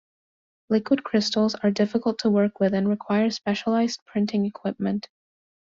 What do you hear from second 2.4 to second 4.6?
with and require specialized printing